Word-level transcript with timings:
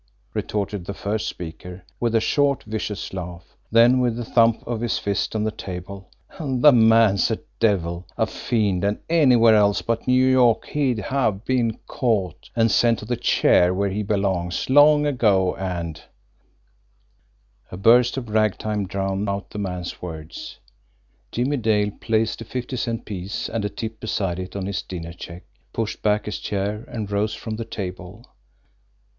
retorted 0.33 0.85
the 0.85 0.95
first 0.95 1.27
speaker, 1.27 1.83
with 1.99 2.15
a 2.15 2.19
short, 2.19 2.63
vicious 2.63 3.13
laugh; 3.13 3.55
then, 3.71 3.99
with 3.99 4.19
a 4.19 4.25
thump 4.25 4.65
of 4.67 4.81
his 4.81 4.97
fist 4.97 5.35
on 5.35 5.43
the 5.43 5.51
table: 5.51 6.09
"The 6.39 6.71
man's 6.71 7.29
a 7.29 7.37
devil, 7.59 8.07
a 8.17 8.25
fiend, 8.25 8.83
and 8.83 8.97
anywhere 9.11 9.53
else 9.53 9.83
but 9.83 10.07
New 10.07 10.25
York 10.25 10.65
he'd 10.69 10.97
have 10.97 11.45
been 11.45 11.77
caught 11.85 12.49
and 12.55 12.71
sent 12.71 12.97
to 12.97 13.05
the 13.05 13.15
chair 13.15 13.75
where 13.75 13.91
he 13.91 14.01
belongs 14.01 14.71
long 14.71 15.05
ago, 15.05 15.55
and" 15.55 16.01
A 17.71 17.77
burst 17.77 18.17
of 18.17 18.27
ragtime 18.29 18.87
drowned 18.87 19.29
out 19.29 19.51
the 19.51 19.59
man's 19.59 20.01
words. 20.01 20.57
Jimmie 21.31 21.57
Dale 21.57 21.91
placed 21.91 22.41
a 22.41 22.43
fifty 22.45 22.75
cent 22.75 23.05
piece 23.05 23.47
and 23.49 23.63
a 23.63 23.69
tip 23.69 23.99
beside 23.99 24.39
it 24.39 24.55
on 24.55 24.65
his 24.65 24.81
dinner 24.81 25.13
check, 25.13 25.43
pushed 25.73 26.01
back 26.01 26.25
his 26.25 26.39
chair, 26.39 26.85
and 26.87 27.11
rose 27.11 27.35
from 27.35 27.57
the 27.57 27.65
table. 27.65 28.25